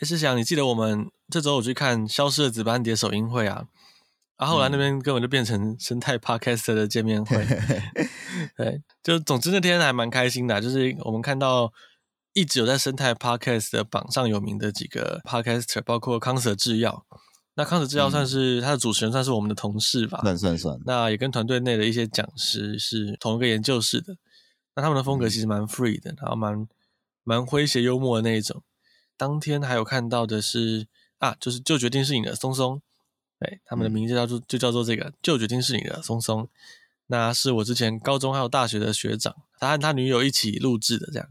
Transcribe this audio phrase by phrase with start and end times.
[0.00, 3.68] 哎，世祥，你记得我们这周我去看《消失的紫斑蝶》首映会啊？
[4.36, 7.46] 然后后来那边根本就变成生态 Podcast 的见面会。
[8.58, 11.72] 对，就总之那天还蛮开心的，就是我们看到
[12.32, 17.06] 一直有在生态 Podcast 的榜上有名的几个 Podcaster，包括康 Sir 制药。
[17.54, 20.18] 那康 Sir 制药算是他的主持人，算是我们的同事吧？
[20.22, 20.76] 算算算。
[20.84, 24.16] 那也跟团队内的一些讲师是同一个研究室的。
[24.74, 26.66] 那他们的风格其实蛮 free 的，然后蛮
[27.22, 28.60] 蛮诙谐幽默的那一种。
[29.16, 30.86] 当天还有看到的是
[31.18, 32.82] 啊，就是就决定是你的松松，
[33.38, 36.48] 对，他们的名字叫做、嗯、就叫做这个，就决定是你的松松。
[37.06, 41.28] 那是我之前高中还有大学的学长，他和他女友一起录制的，这样。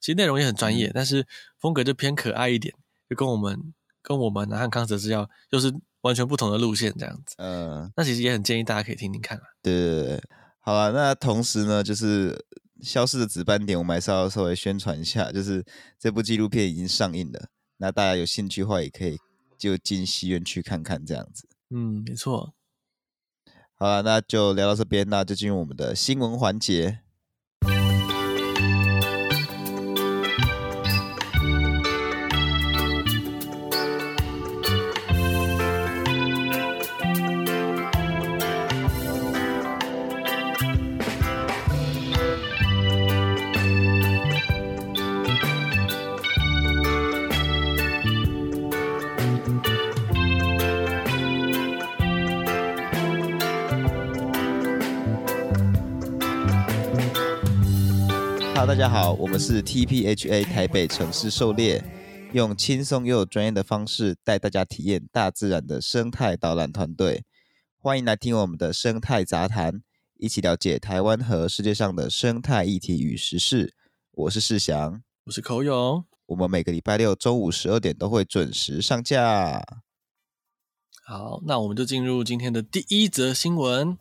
[0.00, 1.26] 其实内容也很专业，嗯、但是
[1.58, 2.74] 风格就偏可爱一点，
[3.08, 7.34] 就跟我们跟我们和康 Sir 制药就是完全不同的路线这样子。
[7.38, 9.44] 嗯，那其实也很建议大家可以听听看啊。
[9.62, 10.22] 对对对，
[10.60, 12.44] 好了，那同时呢，就是。
[12.82, 15.64] 消失的值班点，我们还是要稍微宣传一下，就是
[15.98, 19.16] 这部纪录片已经上映了，那大家有兴趣的话，也可以
[19.56, 21.48] 就进戏院去看看这样子。
[21.70, 22.52] 嗯，没错。
[23.74, 27.00] 好了，那就聊到这边，那就进入我们的新闻环节。
[58.72, 61.84] 大家好，我们是 TPHA 台北城市狩猎，
[62.32, 67.22] 用轻松又有专业的方式带大家体验大自然的生态导览团队。
[67.76, 69.82] 欢迎来听我们的生态杂谈，
[70.16, 73.74] 一起了解台湾和世界上的生态议题与时事。
[74.12, 79.62] 我是世祥，我是口勇，我们每个礼拜六中午十二点都会准时上架。
[81.04, 83.98] 好，那我们就进入今天的第一则新闻。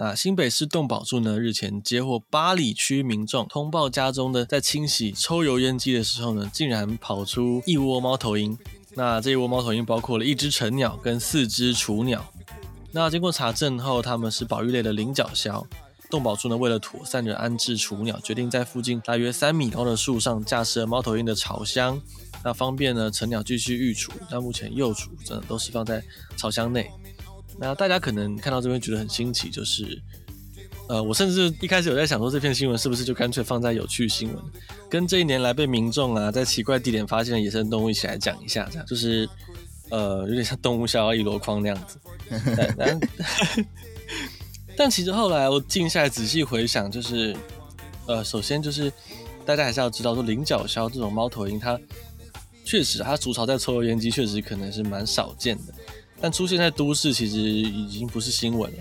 [0.00, 8.56] 那新北市动保处呢，日前接获八里区民众通报，家中的在清洗抽油烟机的时候呢，竟然跑出一窝猫头鹰。
[8.94, 12.24] 那这一窝猫头鹰包括了一只成鸟跟四只雏鸟。
[12.92, 15.66] 那经过查证后，它们是保育类的菱角鸮。
[16.08, 22.00] 动保处呢，为了妥善的安置雏鸟，决定在附近大约三米高的树上架设猫头鹰的巢箱，
[22.44, 24.12] 那方便呢成鸟继续育雏。
[24.30, 26.00] 那目前幼雏真的都是放在
[26.36, 26.88] 巢箱内。
[27.58, 30.00] 那大家可能看到这边觉得很新奇，就是，
[30.88, 34.42] 呃，我甚至一开始有在想说，这篇新闻是不是就干脆放在有趣新闻，
[34.88, 39.28] 跟这一年来被民众啊在奇怪地点发现的野生动物一起来讲一下，这样就是，
[39.90, 41.98] 呃，有点像动物逍遥一箩筐那样子。
[42.76, 43.00] 但
[44.76, 47.36] 但其实后来我静下来仔细回想，就是，
[48.06, 48.92] 呃，首先就是
[49.44, 51.76] 大家还是要知道说，菱角鸮这种猫头鹰，它
[52.64, 55.74] 确实它筑巢在抽油烟机，确实可能是蛮少见的。
[56.20, 58.78] 但出现在都市其实已经不是新闻了。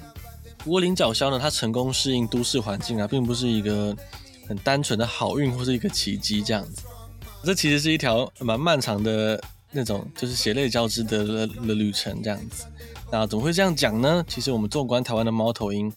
[0.60, 3.96] 不过菱角鸮呢，它成功适应都市环境啊，并不是一个
[4.48, 6.84] 很单纯的好运或是一个奇迹这样子。
[7.44, 12.66] 这其实是一条蛮漫长的那种，就是血泪交织的的旅程这样子。
[13.12, 14.26] 那怎么会这样讲呢？
[14.28, 15.94] 其实我们纵观台湾的猫头鹰，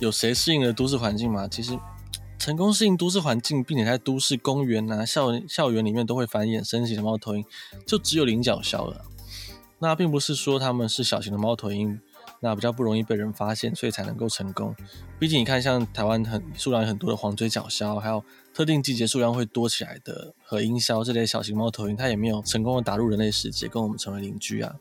[0.00, 1.46] 有谁适应了都市环境吗？
[1.46, 1.78] 其实
[2.38, 7.44] 成功适应都市环境，并且在都市公园啊、校校园里面都会繁衍生息的猫头鹰，
[7.86, 9.04] 就只有菱角鸮了。
[9.82, 11.98] 那并不是说他们是小型的猫头鹰，
[12.40, 14.76] 那比较不容易被人发现，所以才能够成功。
[15.18, 24.74] 毕竟你看，像台湾很数量很多的黄嘴角鸮，还有特定季节数量会多起来的和鹰鸮这类小型猫头鹰，它也没有成功的打入人类世界，跟我们成为邻居啊。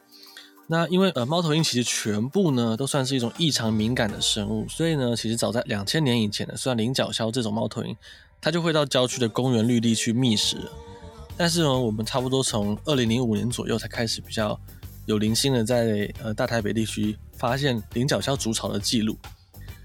[0.68, 7.96] 那因为呃，猫头鹰其实全部呢都算是一种异常敏感的生物，所以呢，其实早在两千年以前呢，虽然菱角鸮这种猫头鹰，
[8.42, 10.58] 它就会到郊区的公园绿地去觅食，
[11.38, 14.60] 但是呢，我们差不多从二零零五年左右才开始比较。
[15.10, 19.18] 有零星的在呃大台北地区发现菱角鸮筑巢的记录，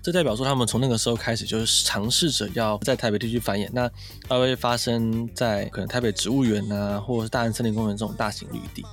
[0.03, 3.67] 这代表说他们从那个时候开始就是尝试着要在台北地区繁衍。
[3.73, 3.91] 那
[4.29, 8.84] 它会发生在可能台北植物园啊，或者是大安森林公园这种大型绿地。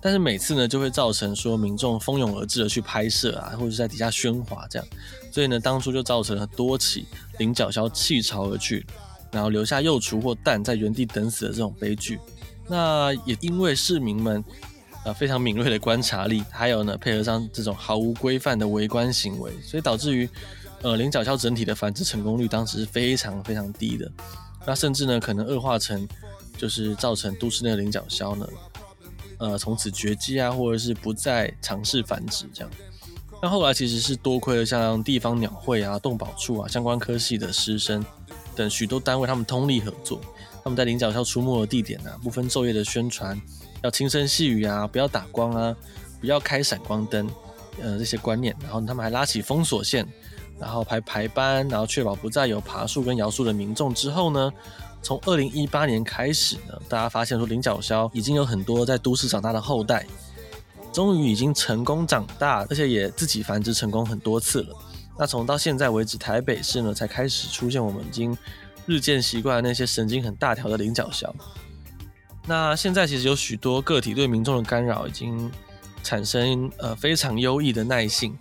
[0.00, 4.88] 但是每次呢，就会造成说民众蜂拥而至的去拍摄啊，或者是在底下喧哗这样。
[5.30, 7.04] 所以呢，当初就造成了多起
[7.36, 8.86] 菱角鸮弃巢而去，
[9.30, 12.18] 然后留下幼雏或蛋在原地等死的这种悲剧。
[12.66, 14.42] 那也因为市民们。
[15.06, 20.28] 呃，非常敏锐的观察力，还有呢，配合上这种毫无规范的围观行为，所以导致于，
[20.82, 24.10] 呃，菱角鸮整体的繁殖成功率当时是非常非常低的。
[24.66, 26.08] 那甚至呢，可能恶化成，
[26.58, 28.48] 就是造成都市内的菱角鸮呢，
[29.38, 32.70] 呃，从此绝迹啊，或者是不再尝试繁殖这样。
[33.40, 38.04] 那后来其实是多亏了像地方鸟会啊、动保处啊、相关科系的师生
[38.56, 40.20] 等许多单位，他们通力合作。
[40.64, 43.40] 他们在菱角鸮出没的地点啊，不分昼夜的宣传，
[43.86, 45.74] 要轻声细语啊，不要打光啊，
[46.20, 47.30] 不要开闪光灯，
[47.80, 48.54] 呃，这些观念。
[48.60, 50.04] 然后他们还拉起封锁线，
[50.58, 53.94] 然后排排班，然后确保不再有爬树跟摇树的民众。
[53.94, 54.52] 之后呢，
[55.02, 60.04] 从二零一八年开始呢，大家发现说菱角鸮已经有很多在都市长大的后代，
[60.92, 64.76] 终于已经成功长大，而且也自己繁殖成功很多次了。
[65.16, 68.36] 那从到现在为止，台北市呢才开始出现我们已经。
[68.88, 71.28] 日渐习惯那些神经很大条的菱角鸮。
[72.46, 75.50] 那现在其实有许多个体对民众的干扰，已经
[76.02, 78.36] 产生呃非常优异的耐性。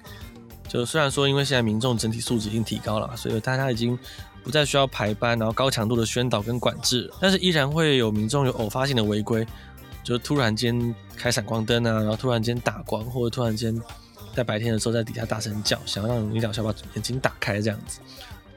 [0.68, 3.98] 就虽然说，因为现在民众整体素质已经提高了，所以大家已经
[4.44, 9.46] 不再需要排班，然后高强度的宣导跟管制，但是依然会有民众有偶发性的违规，
[10.04, 13.80] 就突然间开闪光灯啊，然后突然间打光，或者突然间
[14.36, 18.00] 在白天的时候在底下大声叫，想要让领角鸮把眼睛打开这样子，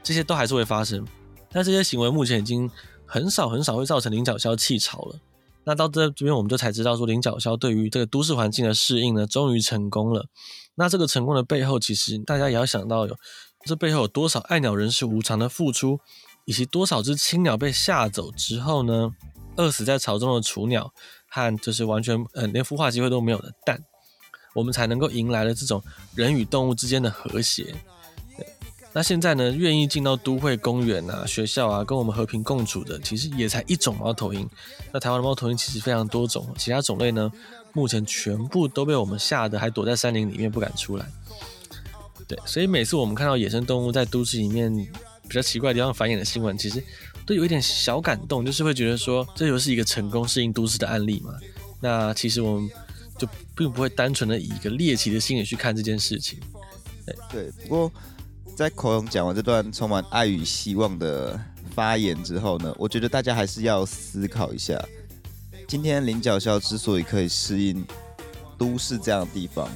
[0.03, 1.05] 这些都还是会发生。
[1.51, 2.69] 但这些行为目前已经
[3.05, 5.19] 很少很少会造成领角鸮弃巢了。
[5.65, 10.25] 那到这这边我们就才知道说，林角鸮对于这个都市环境的适应呢，终于成功了。
[10.75, 13.15] 那这个成功的背后，其实大家也要想到有
[13.65, 15.99] 这背后有多少爱鸟人士无偿的付出，
[16.45, 19.11] 以及多少只青鸟被吓走之后呢，
[19.57, 20.91] 饿死在巢中的雏鸟
[21.27, 23.83] 和就是完全呃连孵化机会都没有的蛋，
[24.55, 25.83] 我们才能够迎来了这种
[26.15, 27.75] 人与动物之间的和谐。
[28.91, 34.49] 那现在呢，愿意进到都会公园啊、学校啊，跟我们和平共处的，其实也才一种猫头鹰。
[34.91, 37.31] 那台湾的猫头鹰其实非常多种，其他种类呢，
[37.71, 41.05] 目前全部都被我们吓得还躲在山林里面不敢出来。
[42.27, 44.73] 对，所以每次我们看到野生动物在都市里面
[45.27, 46.83] 比较奇怪的地方繁衍的新闻，其实
[47.27, 51.35] 都有一点小感动，就是会觉得说，这又是一个成功适应都市的案例嘛。
[51.79, 52.67] 那其实我们
[53.19, 56.39] 就并不会单纯的以一个猎奇的心理去看这件事情。
[57.05, 57.91] 对，对，不过。
[58.59, 61.39] 在口勇讲完这段充满爱与希望的
[61.71, 64.77] 发言之后呢，我觉得大家还是要思考一下，
[65.65, 67.87] 今天领角鸮之所以可以适应
[68.57, 69.69] 都市这样的地方，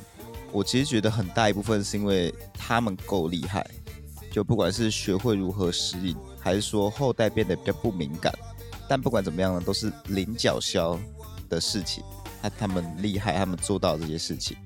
[0.51, 3.65] 我其实觉得很大一部分是因为他们够厉害，
[4.29, 8.37] 就不管是学会如何适应，还是说后代变得比较不敏感，
[8.89, 10.99] 但不管怎么样呢，都是领角鸮
[11.47, 12.03] 的事情，
[12.41, 14.57] 他他们厉害，他们做到这些事情。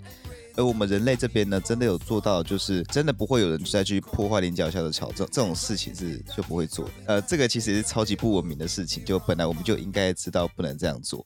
[0.58, 6.92] 而我们人类这边呢，真的有做到，就是真的不会有人再去破坏领角下的桥，这这种事情是就不会做的。
[7.06, 11.24] 呃，这个其实是超级不文明的事情，就本来我们就应该知道不能这样做。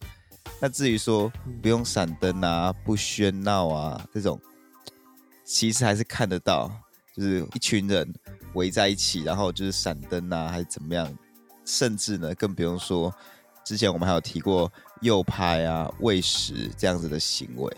[0.59, 1.31] 那至于说
[1.61, 4.37] 不用闪灯啊、不喧闹啊这种，
[5.45, 6.69] 其实还是看得到，
[7.15, 8.13] 就是一群人
[8.53, 11.09] 围在一起，然后就是闪灯啊还是怎么样，
[11.63, 13.13] 甚至呢更不用说，
[13.63, 14.69] 之前我们还有提过
[14.99, 17.71] 诱拍啊、喂食这样子的行为。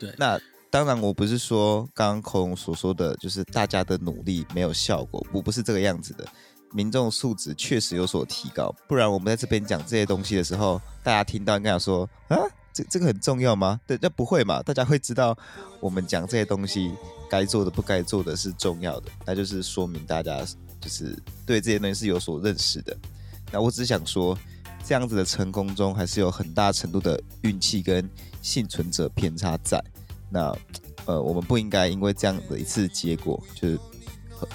[0.00, 6.26] 对，那当然，我不是说刚刚口勇所说的就是大家的努力没有效果，我不是这个样子的。
[6.72, 12.38] 民众素质确实有所提高，不然我们在这边讲这些东西的时候，大家听到应该想说啊，
[12.72, 13.80] 这这个很重要吗？
[13.88, 14.62] 对，那不会嘛？
[14.62, 15.36] 大家会知道
[15.80, 16.94] 我们讲这些东西
[17.28, 20.38] 该做的不该做的是重要的，那就是说明大家
[20.80, 22.96] 就是对这些东西是有所认识的。
[23.50, 24.38] 那我只想说，
[24.86, 28.08] 这样子的成功中还是有很大程度的运气跟。
[28.42, 29.82] 幸存者偏差在，
[30.28, 30.56] 那
[31.06, 33.78] 呃，我们不应该因为这样的一次结果，就是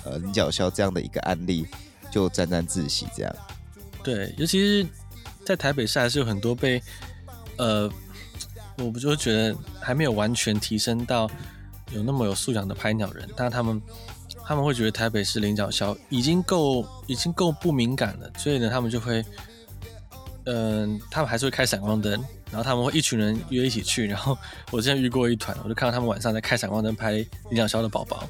[0.03, 1.65] 呃林角鸮这样的一个案例，
[2.11, 3.35] 就沾沾自喜这样。
[4.03, 4.87] 对，尤其是
[5.43, 6.81] 在台北市，还是有很多被
[7.57, 7.91] 呃，
[8.77, 11.29] 我不就觉得还没有完全提升到
[11.91, 13.81] 有那么有素养的拍鸟人，但他们
[14.45, 19.25] 他们会觉得台北市领角鸮已经够已经够不敏感了，所以呢，他们就会
[20.45, 22.23] 嗯、呃，他们还是会开闪光灯。
[22.51, 24.37] 然后他们会一群人约一起去，然后
[24.71, 27.11] 我之前遇过一团，我就看到他们晚上在开闪光灯拍
[27.49, 28.23] 领角鸮的宝宝，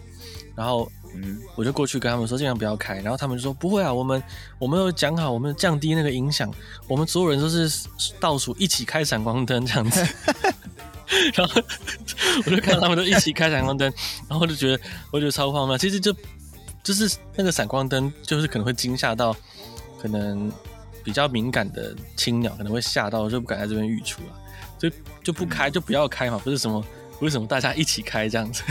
[0.55, 4.23] 然后嗯，我就过去跟他们说尽量不要开，然后他们就说不会啊，我们
[4.57, 6.51] 我们有讲好，我们降低那个影响，
[6.87, 7.87] 我们所有人都是
[8.19, 9.99] 倒数一起开闪光灯这样子，
[11.35, 11.61] 然后
[12.45, 13.93] 我就看到他们都一起开闪光灯，
[14.27, 14.81] 然后我就觉得
[15.11, 16.15] 我觉得超荒谬，其实就
[16.81, 19.35] 就是那个闪光灯就是可能会惊吓到
[20.01, 20.51] 可能。
[21.05, 24.41] 比较敏感的青鸟可能会吓到，就不敢在这边育雏了，
[24.79, 24.89] 就
[25.23, 26.83] 就不开，就不要开嘛，不是什么，
[27.19, 28.63] 不是什么大家一起开这样子，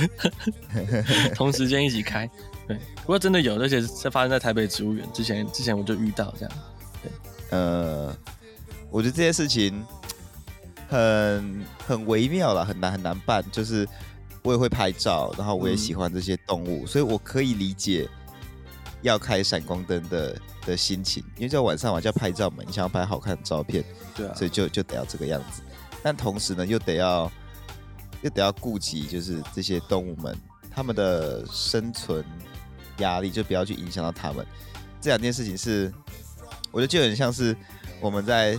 [1.36, 2.28] 同时间一起开，
[2.66, 2.76] 对。
[2.96, 6.52] 不过真的有，而且是发生在台北植物园之前，之前我就遇到这样，
[7.00, 7.12] 对。
[7.50, 8.16] 呃，
[8.90, 9.86] 我觉得这件事情
[10.88, 13.44] 很很微妙了，很难很难办。
[13.52, 13.88] 就是
[14.42, 18.08] 我也会拍照，然后我也喜欢这些动物，嗯、所以我可以理解
[19.02, 20.36] 要开闪光灯的。
[20.64, 25.62] 的心情，因为在晚上嘛，就要拍照嘛，你想要拍好看的照片，对啊，所以就就得要这个样子。
[26.02, 27.30] 但同时呢，又得要
[28.22, 30.36] 又得要顾及，就是这些动物们
[30.70, 32.24] 他们的生存
[32.98, 34.46] 压力，就不要去影响到他们。
[35.00, 35.92] 这两件事情是
[36.70, 37.56] 我觉得就很像是
[38.00, 38.58] 我们在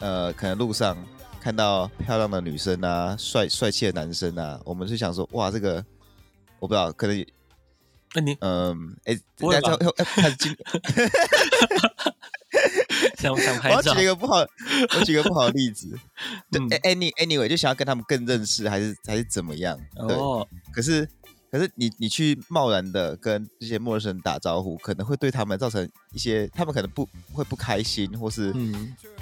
[0.00, 0.96] 呃，可能路上
[1.40, 5.84] 看到漂亮的女生啊，帅帅气的男生啊，我们就想说，哇，这个
[6.58, 7.26] 我不知道，可能，
[8.14, 9.76] 那你嗯，哎，不会吧？
[13.18, 13.92] 想想拍照。
[13.92, 14.36] 我举一个不好，
[14.98, 15.98] 我举个不好的例子，
[16.50, 19.78] 对，any anyway，就想要跟他们更认识，还是还是怎么样？
[20.08, 21.08] 对，哦、可是。
[21.50, 28.52] 可是你你去贸然的跟这些陌生人打招呼，可能会对他们造成一些，他们可能不会不开心，或是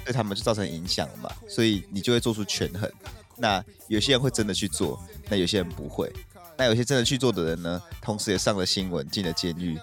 [0.03, 1.29] 对他们就造成影响嘛。
[1.47, 2.91] 所以你就会做出权衡。
[3.37, 6.11] 那有些人会真的去做，那有些人不会。
[6.57, 9.79] 那有些真的去做的人呢，同时也上了新闻，进了监狱。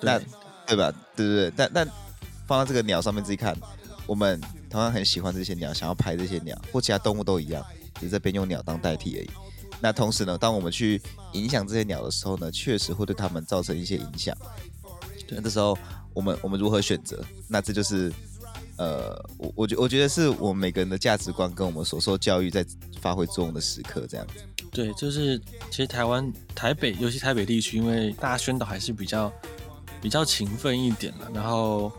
[0.00, 0.18] 那
[0.66, 0.92] 对，吧？
[1.14, 1.52] 对对对。
[1.56, 1.88] 但但
[2.46, 3.56] 放到这个鸟上面自己看，
[4.06, 9.30] 我们同样很喜欢这些鸟，想要拍这些鸟，或其他动物都一样，只是这边用鸟当代替而已。
[9.80, 11.00] 那同时呢，当我们去
[11.32, 14.36] 影响这些鸟的时候呢，确实会对它们造成一些影响。
[15.28, 15.76] 那这时候
[16.12, 17.24] 我们我们如何选择？
[17.48, 18.12] 那这就是
[18.76, 22.64] 呃，我我觉我觉得是我们每个人的价值观跟我们所受教育在
[23.00, 24.34] 发挥作用的时刻，这样子。
[24.72, 25.38] 对，就是
[25.70, 29.32] 其实台湾台北，尤其台北地区，因为大家宣导还是比较
[30.02, 31.30] 比较勤奋一点了。
[31.32, 31.92] 然后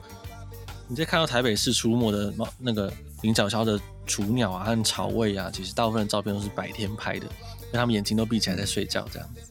[0.87, 2.91] 你在看到台北市出没的猫那个
[3.21, 7.25] 领角鸮的雏鸟啊和巢位啊，其实大部分的照片都是白天拍的。
[7.25, 9.41] 因为他们眼睛都闭起来在睡觉，这样子。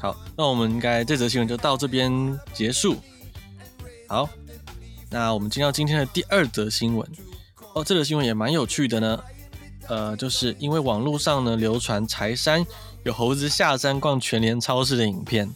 [0.00, 2.96] 好，那我们应该这则新闻就到这边结束。
[4.08, 4.28] 好，
[5.12, 7.08] 那我们进到今天的第二则新闻。
[7.74, 9.22] 哦，这则新闻也蛮有趣的呢。
[9.86, 12.64] 呃，就是因为网络上呢流传柴山
[13.04, 15.54] 有猴子下山逛全联超市的影片。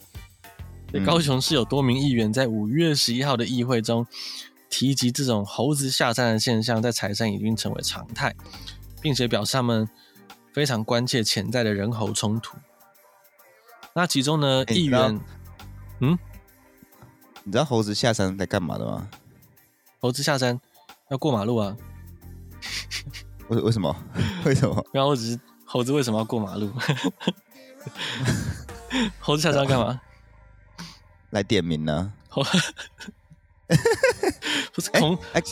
[1.05, 4.07] 高雄市有多名议员在五月十一号的议会中
[4.69, 8.35] 提及这种猴子下山的现象，在柴山已经成为常态，
[9.01, 9.89] 并且表示他们。
[10.53, 12.57] 非常关切潜在的人猴冲突。
[13.93, 15.21] 那其中呢，议员，
[16.01, 16.19] 嗯，
[17.45, 19.07] 你知道猴子下山在干嘛的吗？
[20.07, 20.61] 猴子下山
[21.11, 21.77] 要过马路啊？
[23.51, 23.93] 为为什么？
[24.47, 24.87] 为什么？
[24.93, 26.71] 然后我只是猴子为什么要过马路？
[29.19, 30.01] 猴子下山干嘛？
[31.31, 32.13] 来点名呢？
[34.73, 35.19] 不是孔。
[35.33, 35.43] 欸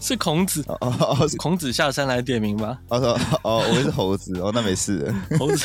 [0.00, 2.80] 是孔子哦哦，是孔子下山来点名吧？
[2.88, 5.14] 哦哦哦，我是猴子哦，那没事。
[5.38, 5.64] 猴子，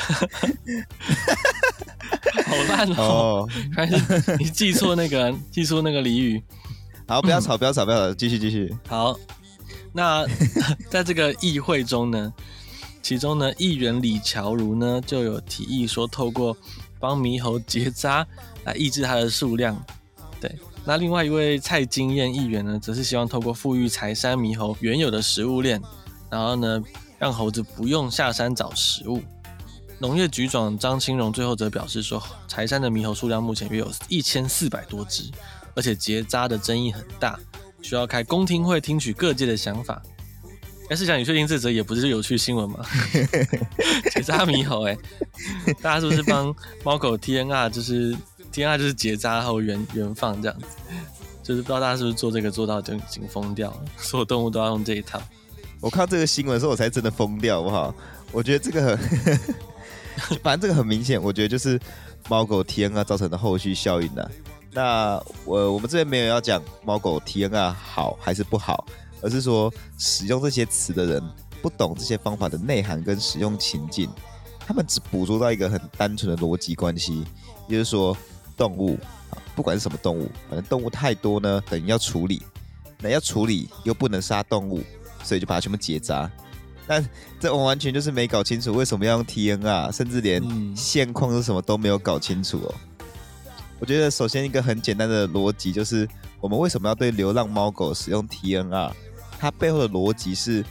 [2.46, 3.48] 好烂哦！
[3.74, 6.44] 还是你记错那个，记错那个俚语。
[7.08, 8.76] 好，不要吵，不要吵，不要吵，继续继续。
[8.88, 9.16] 好，
[9.94, 10.26] 那
[10.90, 12.34] 在这个议会中呢，
[13.02, 16.56] 其中呢，议员李乔如呢就有提议说，透过
[17.00, 18.26] 帮猕猴结扎
[18.64, 19.80] 来抑制它的数量。
[20.42, 20.54] 对。
[20.88, 25.82] 那另外一位蔡金燕议员呢，则是希望透过富裕柴山猕猴原有的食物链，
[26.30, 26.80] 然后呢，
[27.18, 29.20] 让猴子不用下山找食物。
[29.98, 35.24] 农业局长张清荣最后则表示说，柴山的猕猴数量目前约有一千四百多只，
[35.76, 37.40] 而且结扎的争议很大，
[37.82, 40.02] 需要开公听会听取各界的想法。
[40.90, 42.86] 哎，试想你确定这则也不是有趣新闻吗？
[44.14, 44.96] 结扎猕猴，哎，
[45.82, 48.16] 大家是不是帮猫狗 TNR 就是
[48.54, 50.66] ？TNR，就是结扎后原原放这样子，
[51.42, 55.20] 就是不知道大家是不是做这个做到就已经疯掉了，所有动物都要用这一套。
[55.82, 57.96] 我看到这个新闻的时候，我才真的疯掉，好不好？
[58.32, 58.96] 我觉得这个
[60.18, 61.80] 很， 反正这个很明显，我觉得就是
[62.30, 64.30] 猫狗 TNR 造成的后续效应呢。
[64.76, 68.86] 那我我们这边没有要讲猫狗 TNR 好还是不好，
[69.22, 71.24] 而是说使用这些词的人
[71.62, 74.10] 不懂这些方法的内涵跟使用情境，
[74.60, 77.26] 他们只捕捉到一个很单纯的逻辑关系，
[77.68, 78.16] 也就是说。
[78.58, 78.98] 动物
[79.32, 82.42] 啊，不管是什么动物，反正动物太多呢，等于要处理。
[83.02, 84.82] 那要处理又不能杀动物，
[85.26, 86.32] 所以就把它全部结扎。
[86.88, 87.06] 但
[87.38, 90.42] 这我完全就是没搞清楚为什么要用 TNR，甚至连
[90.74, 92.74] 现况是什么都没有搞清楚哦。
[93.86, 96.10] 我觉得首先一个很简单的逻辑就是，
[96.42, 98.92] 我们为什么要对流浪猫狗使用 TNR？
[99.38, 100.66] 它背后的逻辑是，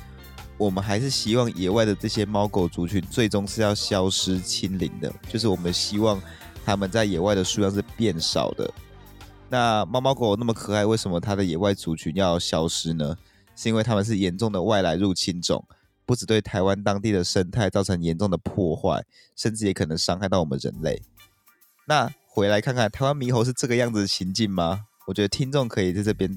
[0.58, 6.20] 我们还是希望野外的这些猫狗族群最终是要消失清零的，就是我们希望。
[6.66, 8.68] 它们在野外的数量是变少的。
[9.48, 13.16] 那猫猫狗那么可爱，为什么它的野外族群要消失呢？
[13.54, 15.64] 是因为它们是严重的外来入侵种，
[16.04, 19.04] 不止对台湾当地的生态造成严重的破坏，
[19.36, 21.00] 甚至也可能伤害到我们人类。
[21.86, 24.86] 那回来看看台湾猕猴是这个样子的情境吗？
[25.06, 26.36] 我觉得听众可以在这边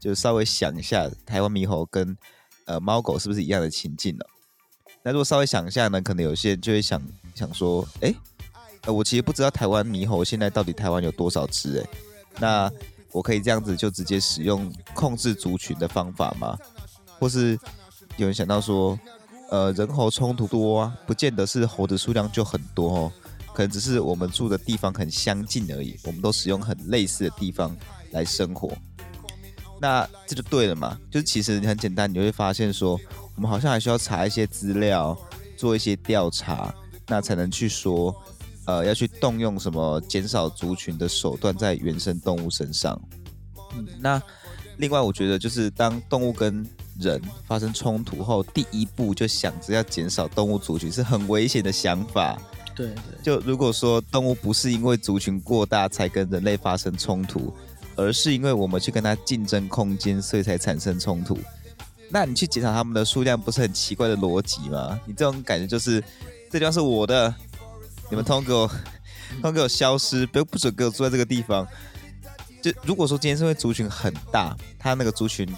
[0.00, 2.16] 就稍微想一下，台湾猕猴跟
[2.64, 4.24] 呃猫狗是不是一样的情境呢？
[5.02, 6.98] 那如果稍微想一下呢，可能有些人就会想
[7.34, 8.16] 想说，诶。
[8.86, 11.86] 呃，我其实不知道台湾猕猴现在到底台湾有多少只诶，
[12.38, 12.70] 那
[13.12, 16.58] 我可以这样子就直接使用控制族群的方法吗？
[17.18, 17.58] 或是
[18.16, 18.98] 有人想到说，
[19.50, 23.12] 呃，人猴冲突多啊，不见得是猴子数量就很多哦，
[23.54, 27.74] 可能只是我们住的地方很相近而已，我们都使用很类似的地方
[28.10, 28.76] 来生活。
[29.80, 30.98] 那这就对了嘛。
[31.10, 32.98] 就是其实很简单，你会发现说，
[33.36, 35.16] 我们好像还需要查一些资料，
[35.56, 36.74] 做一些调查，
[37.06, 38.14] 那才能去说，
[38.66, 43.00] 呃，要去动用什么减少族群的手段在原生动物身上。
[43.74, 44.20] 嗯，那
[44.78, 46.66] 另外我觉得就是当动物跟
[46.98, 52.40] 人发生冲突后，第一步就想着要减少动物族群，是很危险的想法。
[52.74, 57.54] 对，就如果说动物不是因为族群过大才跟人类发生冲突，
[57.94, 61.38] 而是因为我们去跟它竞争空间，所以才产生冲突，
[62.10, 64.98] 那你去减少它们的数量，不是很奇怪的逻辑吗？
[65.06, 66.02] 你这种感觉就是
[66.50, 67.32] 这地方是我的，
[68.10, 68.70] 你们通给我，
[69.40, 71.66] 通给我消失，不不准给我住在这个地方。
[72.60, 75.48] 就如果说今天是因为族群很大，它那个族群。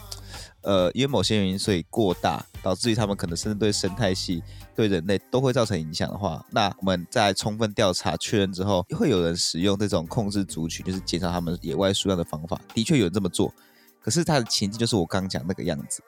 [0.66, 4.42] 呃，因为某些原因，所以过大，导致于他们可能甚至对生态系、
[4.74, 12.60] 对人类都会造成影响的话，那我们在充分调查确认之后，会有人使用这种控制族群，就是减少他们野外数量的方法。
[12.74, 13.54] 的确有人这么做，
[14.02, 16.02] 可是它的情境就是我刚讲那个样子。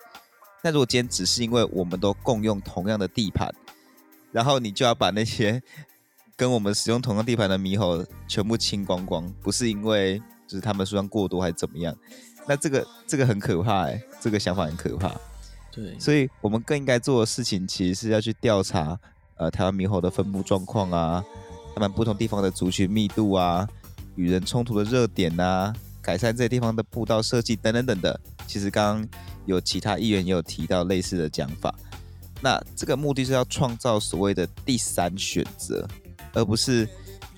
[0.65, 3.55] 那如果今天只是因为我们都共用同样的地盘，
[4.33, 5.62] 然后你就要把那些
[6.37, 11.97] 跟我们使用同样地盘的猕猴全部清光光，不是因为就是他们数量过多还是怎么样？
[12.50, 15.14] 那这个这个很可怕哎，这个想法很可怕。
[15.70, 18.98] 对，所以我们更应该做的事情，其实是要去调查，
[19.37, 21.25] 呃，台湾猕猴的分布状况啊，
[21.75, 23.68] 他们不同地方的族群密度啊，
[24.16, 25.72] 与人冲突的热点啊，
[26.02, 28.18] 改善这些地方的步道设计等等等等。
[28.46, 29.08] 其实刚刚
[29.46, 31.75] 有其他议员也有提到类似的讲法。
[32.40, 35.87] 那这个目的是要创造所谓的第三选择，
[36.32, 36.88] 而不是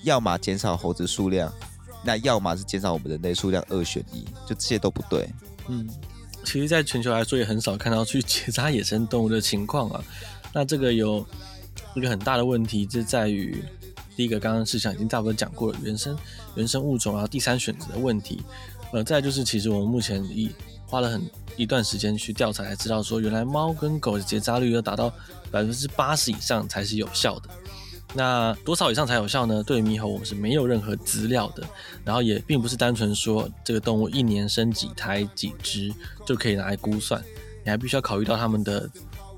[0.03, 1.51] 要么减少猴子数量。
[2.03, 5.29] 那要么是减少我们人类数量，二选一，就这些都不对。
[5.67, 5.87] 嗯，
[6.43, 10.03] 其实，在全球来说，也很少看到去结扎野生动物的情况啊。
[10.53, 11.25] 那这个有
[11.95, 13.63] 一个很大的问题，就在于
[14.15, 16.17] 第一个，刚刚事项已经大部分讲过了，原生
[16.55, 18.41] 原生物种然后，第三选择的问题。
[18.91, 20.51] 呃，再就是，其实我们目前已
[20.85, 21.21] 花了很
[21.55, 25.09] 一段时间去调查，才知道说，原来猫跟狗的结扎率要达到
[25.49, 27.49] 百分之八十以上才是有效的。
[28.13, 29.63] 那多少以上才有效呢？
[29.63, 31.63] 对于猕猴，我们是没有任何资料的，
[32.03, 35.93] 然后也并不是单纯说这个动物一年生几胎几只
[36.25, 37.23] 就可以拿来估算，
[37.63, 38.89] 你还必须要考虑到它们的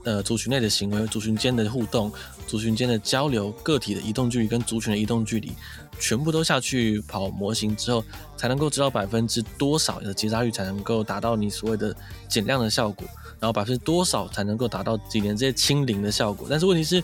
[0.06, 2.12] 呃族群内的行为、族群间的互动、
[2.48, 5.52] 族群间的交流、个体的移动距离跟族群的移动距离，
[6.00, 8.04] 全部都下去跑模型之后，
[8.36, 11.96] 才能够知道百分之多少的结扎率才能够达到你所谓的
[12.28, 13.08] 减量的效果，
[13.40, 16.48] 然后百分之多少才能够达到几年这些清零的效果。
[16.50, 17.04] 但是问题是。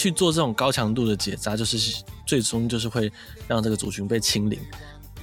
[0.00, 3.12] 去做这种高强度的结扎，就是最终就是会
[3.46, 4.58] 让这个族群被清零，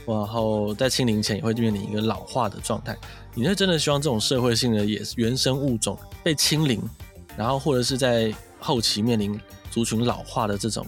[0.06, 2.96] 然后在清零前也会面临一个老化的状态。
[3.34, 6.80] 你是真的希望这种社会性的野原生物种被清零，
[7.36, 9.40] 然后或者是在后期面临
[9.72, 10.86] 族群老化的这种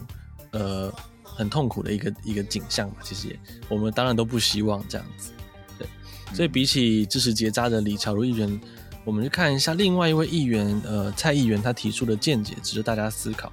[0.52, 2.98] 呃很痛苦的一个一个景象嘛？
[3.04, 5.32] 其实也我们当然都不希望这样子。
[5.80, 5.88] 对，
[6.36, 8.62] 所以比起支持结扎的李巧如议员，
[9.04, 13.52] 我们去看一下另外一位议员呃蔡议员他提出的见解，值得大家思考。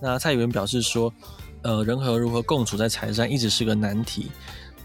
[0.00, 1.12] 那蔡议员表示说，
[1.62, 4.30] 呃，人和如何共处在柴山一直是个难题。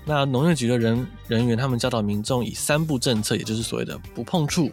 [0.06, 4.72] 那农业局的人人员他们教导民众以三不政策，也就是所谓的不碰触、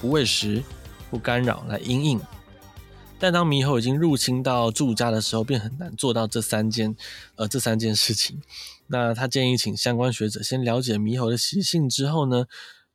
[0.00, 0.62] 不喂食、
[1.10, 2.20] 不干扰来应应。
[3.18, 6.94] 但当猕猴已经入侵到住家的时候，便很难做到这三件，
[7.36, 8.42] 呃，这三件事情。
[8.88, 12.44] 那他建议请相关学者先了解猕猴的习性之后呢，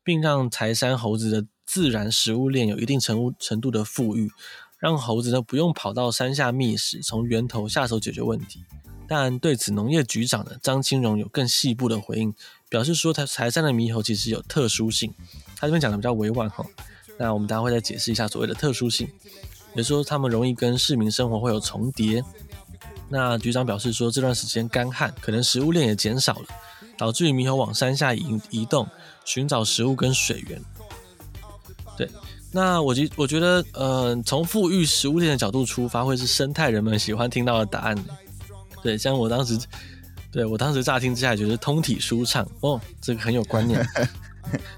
[0.04, 4.30] 并让柴山猴子的自然食物链有一定程度程度的富裕。
[4.80, 8.64] 让猴子呢不用跑到山下觅食，从源头下手解决问题。
[9.08, 12.34] 但对此，农业局长呢张青荣有更细部的回应，
[12.70, 15.14] 表示说，台山的猕猴其实有特殊性。
[15.58, 16.66] 他这边讲的比较委婉哈，
[17.18, 19.10] 那我们待会再解释一下所谓的特殊性，
[19.76, 22.24] 也说他们容易跟市民生活会有重叠。
[23.10, 26.46] 那局长表示说，这段时间干旱，可能食物链也减少了，
[26.96, 28.88] 导致于猕猴往山下移移动，
[29.26, 30.62] 寻找食物跟水源。
[31.98, 32.08] 对。
[32.52, 37.96] 那我觉我觉得，呃，从富裕食物链的角度出发，会是生态人们喜欢听到的答案。
[38.82, 39.58] 对，像我当时，
[40.32, 43.86] 对我当时乍听之下觉得通体舒畅哦，这个很有观念。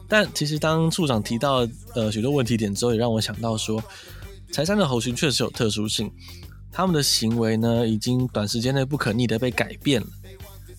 [0.08, 3.82] 但其实当处长提到呃许多问题点之后，也让我想到说，
[4.52, 6.12] 柴山的猴群确实有特殊性，
[6.74, 10.08] 他们的行为呢，已经短时间内不可逆的被改变了。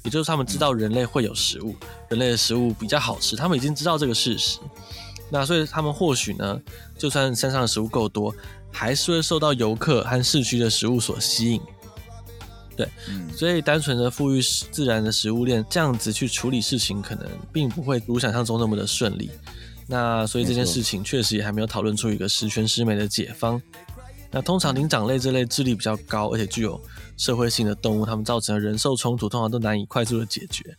[0.04, 1.74] 也就是他们知道人类会有食物，
[2.10, 4.58] 人类的食物比较好吃，他们已经知道这个事实。
[5.32, 6.60] 那所以他们或许呢，
[6.98, 8.34] 就算山上的食物够多，
[8.70, 11.60] 还是会受到游客和市区的食物所吸引。
[12.76, 19.30] 对，嗯，所以单纯的富裕自然的食物链，这样子去处理事情，可能并不会如想象中那么的顺利。
[19.86, 23.60] 那所以这件事情确实也还没有讨论出一个十全十美的解方。
[24.30, 26.80] 那通常灵长类这类智力比较高，而且具有
[27.16, 30.76] 社会性的动物，它们造成的人兽冲突，通常都难以快速的解决。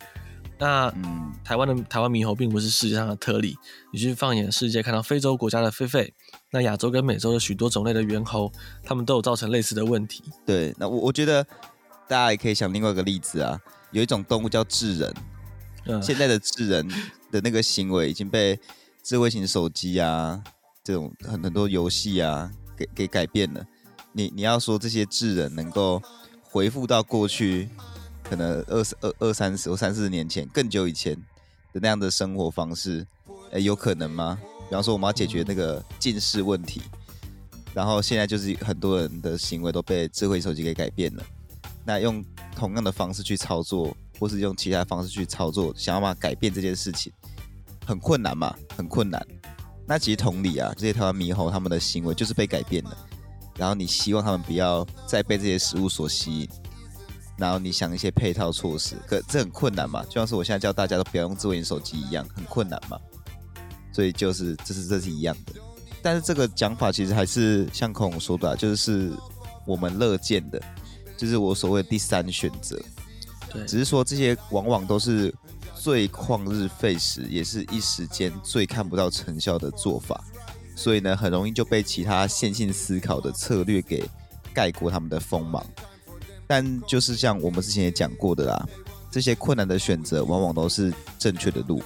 [0.63, 3.57] 那嗯，台湾的台湾猕猴并不是世界上的特例，
[3.91, 6.09] 你去放眼世界，看到非洲国家的狒狒，
[6.51, 8.49] 那亚洲跟美洲的许多种类的猿猴，
[8.81, 10.23] 它们都有造成类似的问题。
[10.45, 11.43] 对，那我我觉得
[12.07, 13.59] 大家也可以想另外一个例子啊，
[13.91, 15.13] 有一种动物叫智人，
[15.83, 16.87] 嗯，现在的智人
[17.29, 18.57] 的那个行为已经被
[19.03, 20.41] 智慧型手机啊，
[20.81, 23.65] 这种很很多游戏啊给给改变了。
[24.13, 26.01] 你你要说这些智人能够
[26.41, 27.67] 回复到过去？
[28.23, 31.15] 可能二十二二三十或三四十年前更久以前
[31.73, 33.05] 的那样的生活方式，
[33.51, 34.39] 诶，有可能吗？
[34.69, 36.81] 比方说我们要解决那个近视问题，
[37.73, 41.23] 然后现在就是很多人的行为都被智慧手机给改变了。
[41.85, 42.23] 那用
[42.55, 47.11] 同样的方式去操作，或是用其他方式去操作，想要把改变这件事情，
[47.85, 49.21] 很困难嘛，很困难。
[49.85, 52.97] 那其实同理啊，这些台湾猕猴他们的行为就是被改变了，
[53.57, 56.49] 然后你希望他们不要再被这些食物所吸引。
[57.43, 60.01] 然后你想一些配套措施，可这很困难嘛？
[60.05, 62.97] 就像是我现在叫大家都不要用智慧型手机一样，很困难嘛。
[63.91, 65.51] 所以就是这是这是一样的，
[66.01, 69.11] 但是这个讲法其实还是像孔孔说的啊，就是
[69.65, 70.61] 我们乐见的，
[71.17, 72.81] 就是我所谓的第三选择。
[73.51, 75.35] 对，只是说这些往往都是
[75.75, 80.23] 最旷日费时，也是一时间最看不到成效的做法，
[80.77, 84.01] 所以呢，很容易就被其他线性思考的策略给
[84.53, 85.61] 盖过他们的锋芒。
[86.47, 88.67] 但就是像我们之前也讲过的啦，
[89.11, 91.81] 这些困难的选择往往都是正确的路。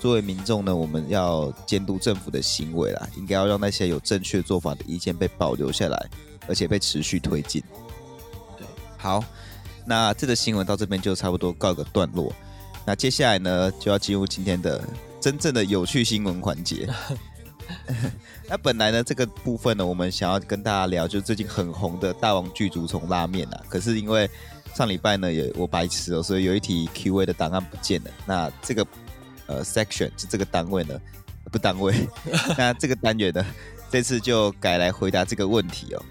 [0.00, 6.10] 作为民众呢，我们要监督政府的行为啦，应该要让那些有正确做法的意见被保留下来，
[6.46, 7.62] 而且被持续推进。
[8.96, 9.24] 好，
[9.84, 12.32] 那这个新闻到这边就差不多告个段落。
[12.86, 14.82] 那接下来呢，就要进入今天的
[15.20, 16.88] 真正的有趣新闻环节。
[18.48, 23.60] 那本来呢，这个部分呢，我们想要跟大家聊，就最近很红的大王具足虫拉面啊。
[23.68, 24.28] 可是因为
[24.74, 28.10] 上礼拜呢，也我白痴哦，所以有一题 Q&A 的档案不见了。
[28.26, 28.86] 那这个
[29.46, 30.98] 呃 section 就这个单位呢，
[31.50, 31.94] 不单位，
[32.56, 33.44] 那这个单元呢，
[33.90, 36.02] 这次就改来回答这个问题哦。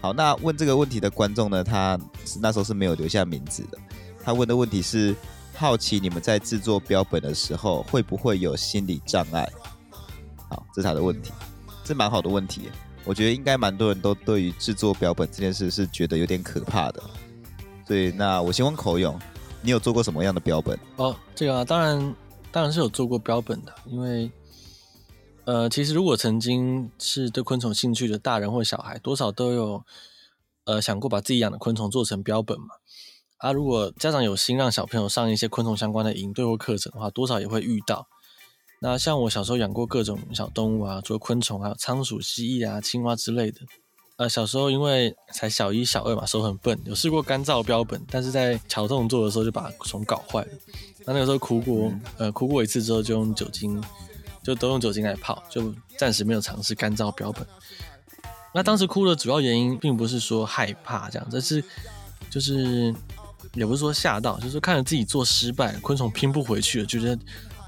[0.00, 1.98] 好，那问这个问题的观众呢，他
[2.40, 3.78] 那时候是没有留下名字的。
[4.22, 5.14] 他问的问题是：
[5.54, 9.46] 好奇你们在制作标本的时候，会不会有心理障碍？
[10.54, 11.32] 好，这是他的问题，
[11.82, 12.70] 这蛮好的问题。
[13.04, 17.02] 我觉得应该蛮多人都对于制作标本这件事是觉得有点可怕的。
[17.84, 19.18] 所以，那我先问口勇，
[19.60, 20.78] 你有做过什么样的标本？
[20.96, 22.14] 哦，这个啊，当然，
[22.52, 23.74] 当然是有做过标本的。
[23.86, 24.30] 因为，
[25.44, 29.84] 呃，其实如果曾经是对昆虫兴趣的大人或小孩，多少都有
[30.66, 32.68] 呃想过把自己养的昆虫做成标本嘛。
[33.38, 38.06] 啊，如果家长有心让小朋友上一些昆虫相关的营队或课程的话，多少也会遇到。
[38.86, 43.60] 那像我小时候养过各种小动物啊，除了昆虫，还有仓鼠、蜥蜴啊、青蛙之类的。
[44.16, 50.48] 呃，小时候因为才小一、小二嘛，手很笨，有试过干燥标本，但是在桥动做的时候就把虫搞坏了。
[51.06, 53.82] 那那个时候哭过，呃，哭过一次之后就用酒精，
[54.42, 57.46] 就都用酒精来泡，就暂时没有尝试干燥标本。
[58.52, 61.64] 那当时哭的主要原因并不是说害怕这样，这是
[62.28, 62.94] 就是
[63.54, 67.18] 也不是说吓到，就是看着自己做失败，昆虫拼不回去了，就觉得。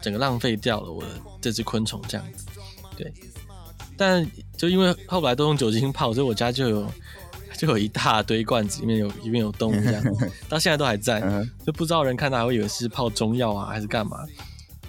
[0.07, 1.09] 整个浪费掉了我的
[1.41, 2.47] 这只昆虫这样子，
[2.97, 3.13] 对。
[3.97, 4.25] 但
[4.57, 6.93] 就因为后来都用酒精泡，所以我家就有
[7.59, 10.05] 就有一大堆罐子，里面有里面有动物这样，
[10.49, 11.21] 到现在都还在。
[11.67, 14.19] 就不知道人看到还会以为是泡中药啊，还是干嘛。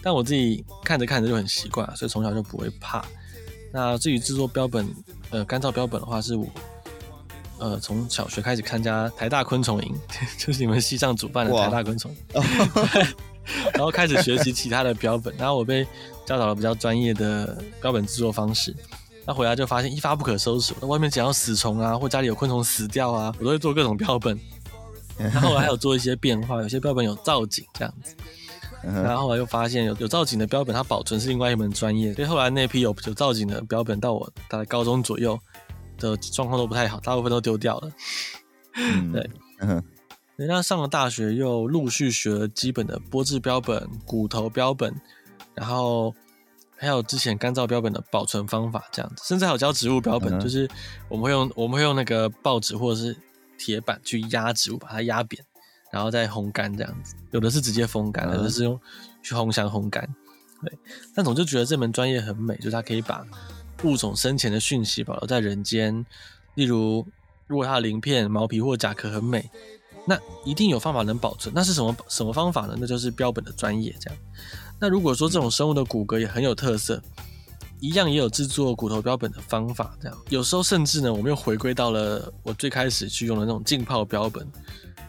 [0.04, 3.04] 但我自己看着看着就很习惯，所以从小就不会怕。
[3.74, 4.88] 那至于制作标本，
[5.32, 6.48] 呃，干燥标本的话，是我
[7.58, 9.96] 呃从小学开始参加台大昆虫营，
[10.38, 12.44] 就是你们西藏主办的台大昆虫营。
[13.74, 15.86] 然后开始学习其他的标本，然后我被
[16.26, 18.76] 教导了比较专业的标本制作方式。
[19.26, 24.40] 那回来就发现一发不可收拾，那外面只要死虫啊，或家里有昆虫死掉啊，我都会做各种标本。
[25.18, 28.16] 然后我还有做一些变化，有些标本有造景这样子。
[28.84, 32.14] 然后后来又发现有有造景的标本，它保存是另外一门专业。
[32.14, 35.38] 所以后来那批有有造景的标本，到我大概高中左右
[35.98, 37.92] 的状况都不太好，大部分都丢掉了。
[38.76, 39.30] 嗯，对。
[40.38, 44.94] 人家上了大学，又陆续学了基本的玻质标本、骨头标本，
[45.56, 46.14] 然后
[46.76, 50.70] 还有之前干燥标本的保存方法，这样子，甚至还有教植物标本，嗯、就是
[51.10, 53.18] 我们会用我们会用那个报纸或者是
[53.58, 55.44] 铁板去压植物，把它压扁，
[55.92, 57.16] 然后再烘干这样子。
[57.32, 58.80] 有的是直接风干，有的是用
[59.24, 60.08] 去烘箱烘干。
[60.62, 60.72] 对，
[61.16, 63.26] 但总就觉得这门专业很美，就是它可以把
[63.82, 66.06] 物种生前的讯息保留在人间。
[66.54, 67.04] 例如，
[67.48, 69.50] 如果它的鳞片、毛皮或甲壳很美。
[70.10, 72.78] 那一定有方法能保存，那是什么什么方法呢？
[72.80, 74.18] 那就是标本的专业这样。
[74.80, 77.02] 那如果说这种生物的骨骼也很有特色，
[77.82, 84.48] 一样也有制作骨头标本的方法，这样有时候甚至呢，我们又回归到了我最开始去用的那种浸泡标本。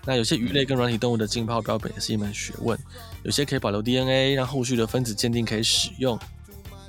[0.04, 2.78] 那有些鱼类跟软体动物的浸泡标本也是一门学问，
[3.22, 6.18] 有些可以保留 DNA，让后续的分子鉴定可以使用；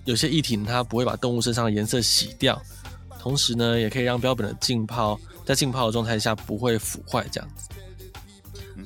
[0.06, 2.62] 有些液体它不会把动物身上的颜色洗掉，
[3.20, 7.68] 同时呢，也可以让标本的浸泡在浸泡的状态下不会腐坏，这样子。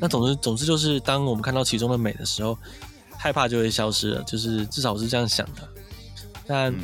[0.04, 2.58] 那总之，总之就是当我们看到其中的美的时候，
[3.18, 5.66] 害怕就会消失了，就是至少我是这样想的。
[6.46, 6.76] 但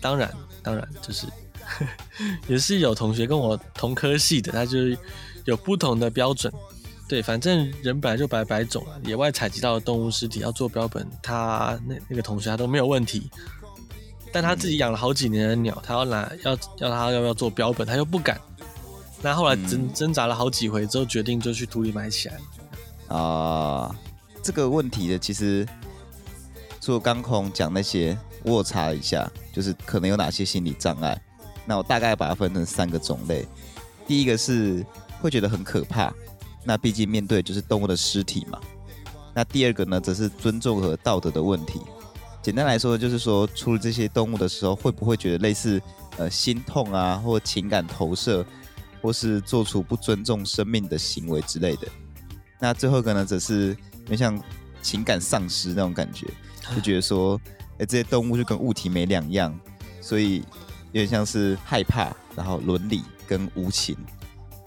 [0.00, 1.26] 当然，当然就是
[2.46, 4.96] 也是有同学跟我同科系的，他就是
[5.44, 6.52] 有不同的标准。
[7.08, 8.94] 对，反正人本来就百百种啊。
[9.04, 13.28] 野外采集到的动物尸体要做标本，他那那个同学他都没有问题。
[14.32, 18.40] 但他自己养了好几年的鸟，他要拿要要他要不要做标本，他又不敢。
[19.24, 22.34] 那后来挣挣扎了好几回之后，决定就去土里埋起来。
[23.08, 23.96] 啊、呃，
[24.42, 25.66] 这个问题的其实
[26.78, 28.16] 做刚空讲那些。
[28.42, 31.18] 我查了一下，就是可能有哪些心理障碍。
[31.64, 33.46] 那我大概把它分成三个种类。
[34.06, 34.84] 第一个是
[35.22, 36.12] 会觉得很可怕，
[36.62, 38.60] 那毕竟面对就是动物的尸体嘛。
[39.32, 41.80] 那第二个呢，则是尊重和道德的问题。
[42.42, 45.80] 简单来说，就是说处理这些动物的时候，会不会觉得类似
[46.18, 48.44] 呃心痛啊，或情感投射，
[49.04, 51.86] 或是做出不尊重生命的行为之类的。
[52.58, 54.42] 那最后一个呢，则是有点像
[54.80, 56.26] 情感丧失那种感觉，
[56.74, 57.38] 就觉得说。
[57.76, 59.52] 哎，这些动物就跟物体没两样，
[60.00, 63.96] 所以有点像是害怕，然后伦理跟无情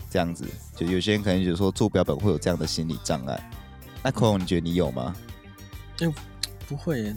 [0.10, 0.45] 这样子。
[0.76, 3.50] 就有些人可能觉得说做标本会有这样的心理障碍。
[4.04, 5.15] 那孔孔，你觉得你有吗？
[6.02, 6.13] 哎，
[6.67, 7.15] 不会。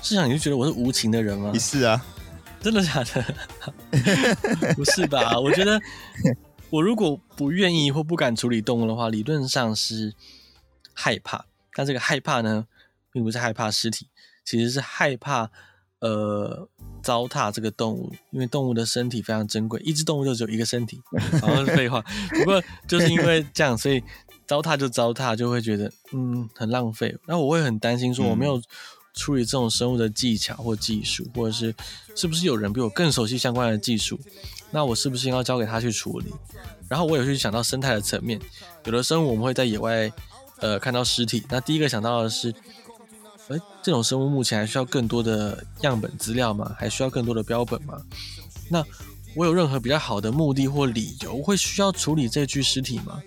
[0.00, 1.50] 是想你就觉得我是无情的人吗？
[1.52, 2.00] 你是啊，
[2.60, 3.24] 真的假的？
[4.76, 5.38] 不是吧？
[5.40, 5.80] 我觉得
[6.70, 10.14] 我如果不愿意或不敢处理动物的话，理论上是
[10.92, 11.46] 害怕。
[11.74, 12.66] 但这个害怕呢，
[13.12, 14.08] 并不是害怕尸体。
[14.44, 15.50] 其实是害怕，
[16.00, 16.68] 呃，
[17.02, 21.00] 糟蹋这个动物，因为动物的身体非常珍贵，一只动物就只有一个身体，
[21.40, 22.04] 好像是废话。
[22.34, 24.02] 不过就是因为这样，所以
[24.46, 27.16] 糟蹋就糟蹋，就会觉得嗯很浪费。
[27.26, 28.60] 那我会很担心，说我没有
[29.20, 31.74] 处理这种生物的技巧或技术，或者是
[32.16, 34.18] 是不是有人比我更熟悉相关的技术，
[34.70, 36.32] 那我是不是应该交给他去处理？
[36.88, 38.40] 然后我也会去想到生态的层面，
[38.84, 40.10] 有的生物我们会在野外
[40.60, 42.54] 呃看到尸体，那第一个想到的是。
[43.48, 46.72] 诶，这种生物目前还需要更多的样本资料吗？
[46.78, 48.00] 还需要更多的标本吗？
[48.68, 48.80] 那
[49.34, 53.20] 我有任何比较好的目的或理由会需要处理这具尸体吗？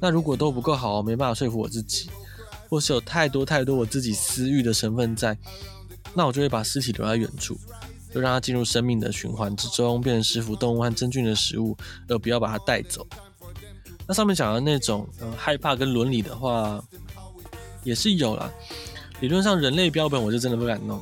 [0.00, 2.08] 那如果都不够好，没办法说服我自己，
[2.72, 5.36] 或是有太多太多我自己私欲的成分在，
[6.14, 7.54] 那我就会把尸体留在远处，
[8.10, 11.76] 就让它进入生命的循环之中，变成食腐动物和真菌的食物，
[12.08, 13.06] 而不要把它带走。
[14.06, 16.82] 那上面讲的那种，呃，害怕跟伦理的话，
[17.84, 18.50] 也是有啦。
[19.20, 20.98] 理论上，人类标本我就真的不敢弄，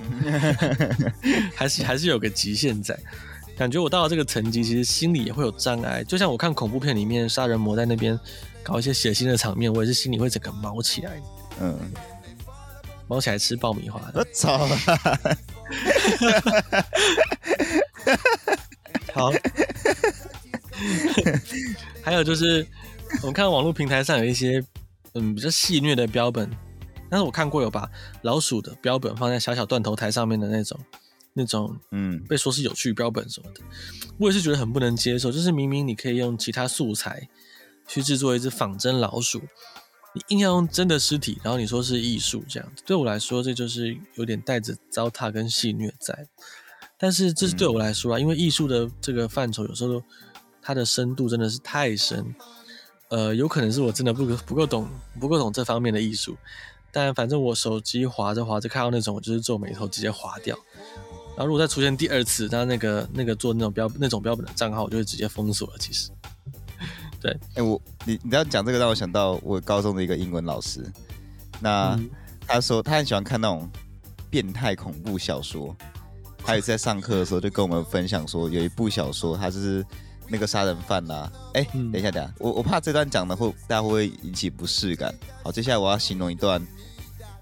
[1.55, 2.99] 还是还是有个极限在。
[3.57, 6.03] 感觉我到了这个层级，其实心里也会有障碍。
[6.03, 8.19] 就像我看恐怖片里面，杀人魔在那边
[8.61, 11.23] 搞一些血腥的场面，我也是心里会整个毛起来。
[11.61, 11.79] 嗯，
[13.07, 14.01] 猫起来吃爆米花。
[14.15, 14.67] 我操！
[19.13, 19.31] 好。
[22.03, 22.67] 还有就是，
[23.21, 24.65] 我们看网络平台上有一些
[25.13, 26.51] 嗯比较戏虐的标本。
[27.11, 27.91] 但是我看过有把
[28.23, 30.79] 老鼠的标本放在小小断头台上面的那种，
[31.35, 33.61] 那种，嗯，被说是有趣标本什么的，
[34.17, 35.33] 我也是觉得很不能接受。
[35.33, 37.29] 就是明明你可以用其他素材
[37.89, 39.43] 去制作一只仿真老鼠，
[40.13, 46.27] 你硬要用真的尸体，然后你说是艺术这样子，对我来说这就是有点带着糟蹋跟戏虐在。
[46.99, 50.03] 但是这是对我来说啊，因为艺术的这个范畴有时候
[50.61, 52.35] 它的深度真的是太深，
[53.09, 56.37] 呃，有可能是我真的不够不够懂不够懂这方面的艺术。
[56.93, 60.59] 但反正我手机划着划着看到那种，我就是皱眉头直接划掉。
[61.37, 65.79] 然后如果再出现第二次，那那个那个做那种标那种标本的账号，我就会直接封锁了。
[65.79, 66.11] 其实，
[67.21, 70.85] 对，哎、欸，我你你要讲这个让我想到我高中的一个英文老师，
[71.61, 72.11] 那、嗯、
[72.47, 73.69] 他说他很喜欢看那种
[74.31, 75.77] 变态恐怖小说，
[76.39, 79.85] 他也在上课的时候就跟我们分享说，有一部小说，他就是
[80.29, 81.33] 那个杀人犯呐、啊。
[81.55, 85.15] 哎、欸，等一下等一下，我我怕这段讲的会大家会不会引起不适感。
[85.43, 86.61] 好，接下来我要形容一段。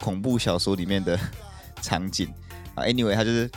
[0.00, 1.18] 恐怖小说里面的
[1.82, 2.32] 场景
[2.76, 3.50] 啊，anyway，他就是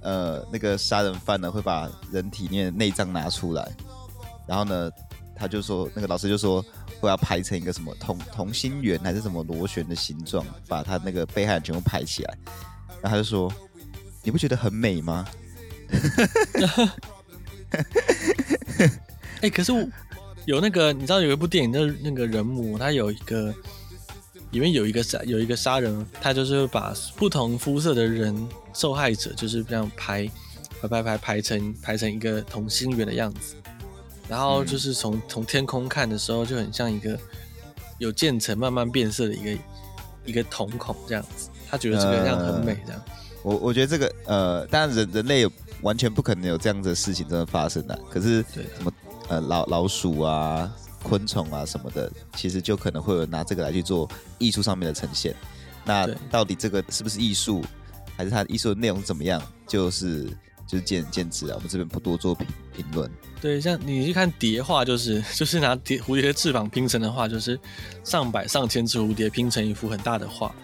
[0.00, 3.68] 呃那个杀人犯呢会把人体内的内脏拿出来，
[4.46, 4.88] 然后呢
[5.34, 6.64] 他就说那个老师就说
[7.00, 12.38] 我要排成一个什么同同心圆还是什么螺旋的形状，把他那个被害人全部排起来，
[13.00, 13.52] 然后他就说
[14.22, 15.26] 你不觉得很美吗？
[19.42, 19.72] 哎、可是
[20.44, 23.54] 有那个你知道有一部电影那那个人母，他有一个。
[24.52, 28.36] 里面有一个杀有一个杀人，他就是把不同肤色的人
[28.74, 30.30] 受害者就是这样排
[30.82, 33.54] 排排排排成排成一个同心圆的样子，
[34.32, 37.18] 然后就是从从天空看的时候就很像一个
[37.98, 39.62] 有渐层慢慢变色的一个
[40.24, 43.02] 一个瞳孔这样子，他觉得这个样很美这样。
[43.04, 45.46] 呃、我我觉得这个呃，当然人人类
[45.82, 48.90] 完全不可能有这样子的事情真的发生的，可是对什么
[49.28, 50.74] 呃老老鼠啊。
[51.04, 55.34] 昆虫啊什么的，其实就可能会有拿这个来去做艺术上面的呈现。
[55.84, 57.60] 那到底这个是不是艺术，
[58.16, 60.26] 还是它的艺术的内容怎么样，就是
[60.64, 61.54] 就是见仁见智啊。
[61.56, 63.10] 我们这边不多做评评论。
[63.42, 67.58] 对，像你去看蝶画，就是就是拿蝶蝴蝶的翅膀拼成的画，就是
[68.04, 70.54] 上百上千只蝴蝶拼成一幅很大的画。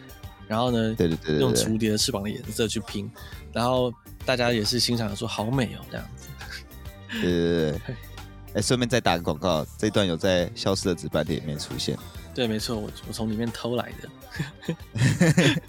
[0.46, 3.10] 然后呢，对对对，对，用蝴蝶的翅膀的颜色去拼，
[3.52, 3.92] 然后
[4.24, 6.28] 大家也是欣赏说好美哦这样子。
[7.10, 7.80] 对对对，
[8.54, 11.98] 哎，顺便再打个广告，这一段有在《消失的纸板店》里面出现。
[12.32, 14.76] 对，没错，我我从里面偷来的。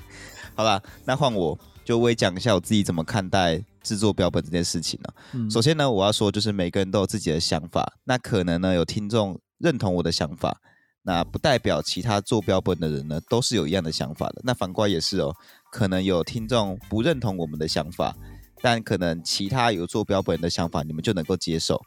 [0.54, 5.14] 好啦，那换我就我也讲一下我自己怎么看待制作标本这件事情了。
[5.34, 5.50] 嗯。
[5.50, 10.62] 首先呢，我要说就是每个人都有自己的想法，那可能呢有听众认同我的想法，
[11.04, 14.42] 那不代表其他做标本的人呢都是有一样的想法的。
[14.44, 15.34] 那反过来也是哦，
[15.72, 18.16] 可能有听众不认同我们的想法，
[18.62, 21.82] 但可能其他有做标本的想法你们就能够接受。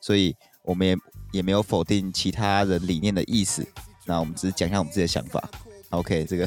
[0.00, 0.96] 所以我们也
[1.32, 3.66] 也没有否定其他人理念的意思，
[4.06, 5.42] 那我们只是讲一下我们自己的想法。
[5.90, 6.46] OK，这个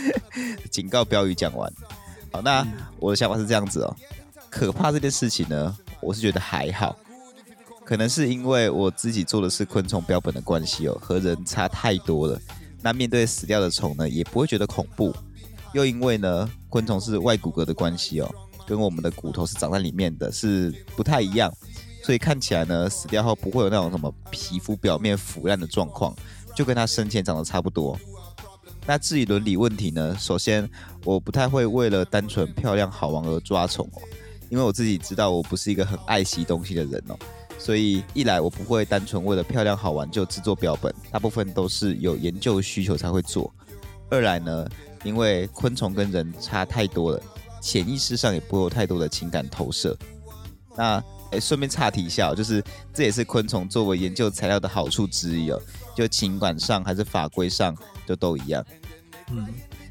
[0.70, 1.70] 警告标语讲完。
[2.32, 2.66] 好，那
[2.98, 3.96] 我的想法是这样子哦。
[4.52, 6.94] 可怕这件事情呢，我是觉得还好，
[7.86, 12.38] 可能是因为我自己做的是昆虫标本的关系哦，和人差太多了。
[12.82, 15.14] 那面对死掉的虫呢，也不会觉得恐怖。
[15.72, 18.30] 又因为呢，昆虫是外骨骼的关系哦，
[18.66, 21.50] 跟我们的骨头是长在里面的，是不太一样。
[22.04, 26.14] 所以看起来呢，死掉后不会有那种什么皮肤表面腐烂的状况，
[26.54, 27.98] 就跟它生前长得差不多。
[28.84, 30.68] 那至于伦理问题呢，首先
[31.04, 34.02] 我不太会为了单纯漂亮好玩而抓虫哦，
[34.52, 37.16] 因为我自己知道我不是一个很爱惜东西的人哦，
[37.58, 43.50] 所以一来我不会单纯为了漂亮好玩就制作标本，大部分都是有研究需求才会做。
[44.10, 44.68] 二来呢，
[45.04, 47.22] 因为昆虫跟人差太多了，
[47.62, 49.96] 潜意识上也不会有太多的情感投射。
[50.76, 52.62] 那哎，顺便岔题一下，就是
[52.92, 55.58] 这也是昆虫作为研究材料的好处之一哦。
[55.96, 57.74] 就情感上还是法规上，
[58.06, 58.62] 就都一样。
[59.30, 59.46] 嗯，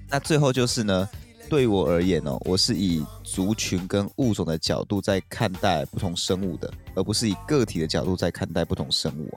[0.07, 1.09] 那最后就是呢，
[1.51, 9.29] 对我而言哦，我是以族群跟物种的角度在看待不同生物的，而不是以个体的角度在看待不同生物。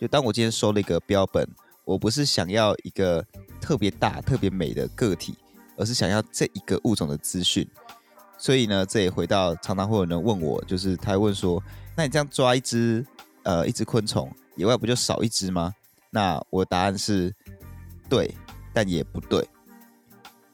[0.00, 1.44] 就当我今天收了一个标本，
[1.84, 3.26] 我不是想要一个
[3.60, 5.34] 特别大、特别美的个体，
[5.76, 7.68] 而是想要这一个物种的资讯。
[8.38, 11.60] 所以呢，这也回到常常会有人问我，就是他问说，
[11.96, 13.04] 那你这样抓一只
[13.42, 15.74] 呃一只昆虫，野外不就少一只吗？
[16.10, 17.34] 那我答案是
[18.08, 18.32] 对，
[18.72, 19.44] 但也不对。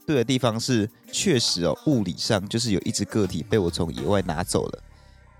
[0.07, 4.83] 对的地方是确实哦，物理上就是有一只个体被我从野外拿走了，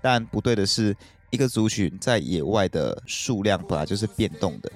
[0.01, 0.95] 但不对的是，
[1.29, 4.71] 一个族群在野外的数量本来就是变动的，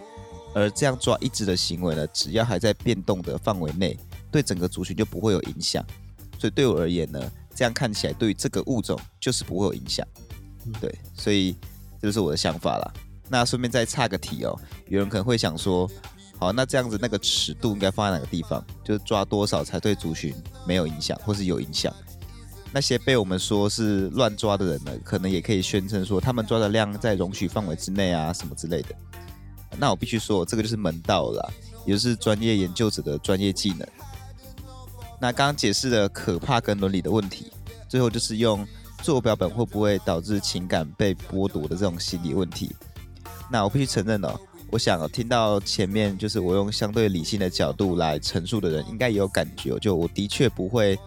[0.56, 3.97] 而这样抓一只的行为呢，只要还在变动的范围内，
[4.32, 5.86] 对整个族群就不会有影响。
[6.39, 10.08] 所以对我而言呢，这样看起来，对于这个物种就是不会有影响，
[10.80, 11.56] 对，所以
[12.01, 12.93] 这就是我的想法啦。
[13.30, 15.89] 那顺便再插个题哦，有人可能会想说，
[16.41, 18.65] 好，那这样子那个尺度应该放在哪个地方？
[18.84, 20.34] 就是抓多少才对族群
[20.65, 21.93] 没有影响，或是有影响？
[22.71, 28.95] 那些被我们说是乱抓的人呢，可能也可以宣称说他们抓的量在容许范围之内啊，什么之类的。
[29.77, 31.54] 那我必须说，这个就是门道了，
[31.86, 33.88] 也就是专业研究者的专业技能。
[35.19, 37.54] 那刚刚解释了可怕跟伦理的问题，
[37.88, 38.65] 最后就是用
[39.04, 42.75] 做标本会不会导致情感被剥夺的这种心理问题。
[43.47, 44.39] 那我必须承认哦，
[44.71, 50.97] 我想听到前面就是我用相对理性的角度来陈述的人，应该也有感觉，就我的确不会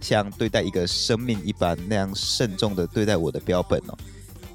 [0.00, 3.98] 像对待一个生命一般那样慎重的对待我的标本哦。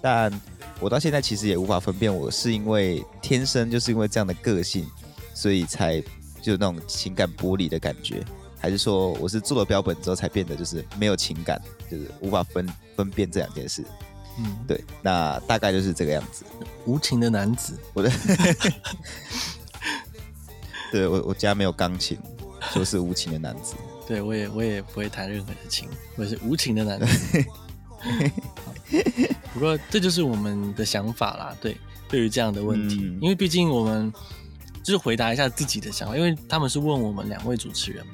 [0.02, 0.32] 但
[0.80, 4.88] 我到现在其实也无法分辨，我是因为天生就是因为这样的个性，
[5.34, 6.02] 所以才
[6.42, 8.24] 就那种情感剥离的感觉。
[8.58, 13.84] 还是说我是做了标本之后才变得就是没有情感，就是无法分分辨这两件事。
[14.40, 16.46] 嗯，对，那大概就是这个样子。
[16.86, 18.10] 无情的男子，我的，
[20.92, 22.18] 对我我家没有钢琴，
[22.74, 23.76] 就是无情的男子。
[24.08, 27.46] 对我也我也不会弹任何的琴，我是无情的男子。
[29.54, 31.56] 不过这就是我们的想法啦。
[31.62, 34.12] 对，对于这样的问题，嗯、因为毕竟我们
[34.82, 38.14] 就是回答一下自己的想法，因为他们是问我们两位主持人嘛。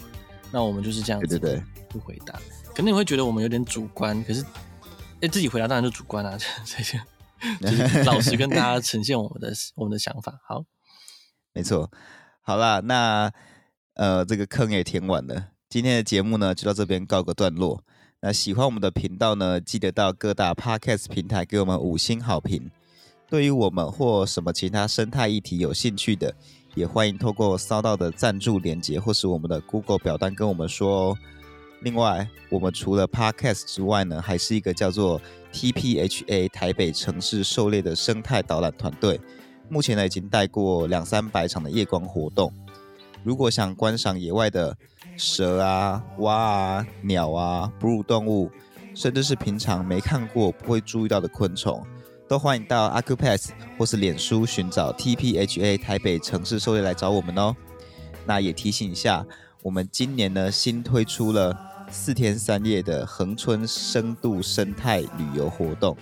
[0.51, 2.33] 那我们就是这样子，对对对，不回答。
[2.73, 4.43] 可能你会觉得我们有点主观，可是，
[5.25, 6.37] 哎，自己回答当然就主观啊。
[6.65, 7.01] 这些
[7.59, 10.39] 就是老实跟大家 呈现我们的我们的想法。
[10.47, 10.63] 好，
[11.51, 11.89] 没错。
[12.41, 13.31] 好啦，那
[13.95, 15.47] 呃，这个坑也填完了。
[15.67, 17.83] 今天的节目呢，就到这边告个段落。
[18.21, 22.69] 那喜欢我们的频道呢，记得到各大 Podcast 平台给我们五星好评。
[23.27, 26.35] 对于我们或什么其他生态议题有兴趣的，
[26.75, 31.17] 也欢迎透过骚到的赞助连接，或是我们的 Google 表单跟我们说哦。
[31.81, 35.21] 另外，我们除了 Podcast 之外呢，还是一个叫做
[35.53, 39.19] TPHA 台北城市狩猎的生态导览团队。
[39.69, 42.51] 目前呢，已经带过两三百场的夜光活动。
[43.23, 44.75] 如果想观赏野外的
[45.17, 48.49] 蛇啊、蛙啊、鸟啊、哺乳动物，
[48.93, 51.83] 甚至是平常没看过、不会注意到的昆虫，
[52.27, 57.55] 都欢迎到 Acupass 或是脸书寻找 TPHA 台北城市狩猎来找我们哦。
[58.25, 59.25] 那也提醒一下，
[59.65, 61.51] 我们今年呢新推出了
[61.89, 65.97] 四天三夜的恒春深度生态旅游活动，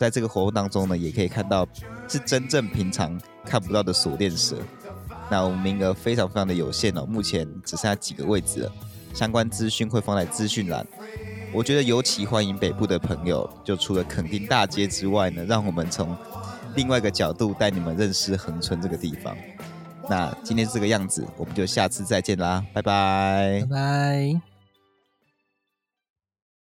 [0.00, 1.64] 在这个活动当中呢，也可以看到
[2.08, 4.56] 是真正平常看不到的锁链蛇。
[5.30, 8.72] 那我们名额非常非常的有限哦，目前只剩下几个位置了。
[9.14, 10.84] 相关资讯会放在资讯栏。
[11.52, 16.16] 我觉得尤其欢迎北部的朋友，就除了垦丁大街之外呢，让我们从
[16.74, 19.36] 另外一个角度带你们认识恒春这个地方。
[20.08, 24.47] 那今天是这个样子，我们就下次再见啦，拜拜，拜拜。